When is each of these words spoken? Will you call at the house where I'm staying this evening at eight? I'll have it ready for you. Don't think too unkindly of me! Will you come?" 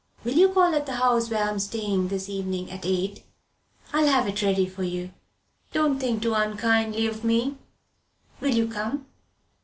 Will 0.23 0.33
you 0.33 0.49
call 0.49 0.73
at 0.73 0.87
the 0.87 0.93
house 0.95 1.29
where 1.29 1.43
I'm 1.43 1.59
staying 1.59 2.07
this 2.07 2.27
evening 2.27 2.71
at 2.71 2.87
eight? 2.87 3.23
I'll 3.93 4.07
have 4.07 4.27
it 4.27 4.41
ready 4.41 4.65
for 4.65 4.81
you. 4.81 5.11
Don't 5.73 5.99
think 5.99 6.23
too 6.23 6.33
unkindly 6.33 7.05
of 7.05 7.23
me! 7.23 7.59
Will 8.39 8.49
you 8.49 8.67
come?" 8.67 9.05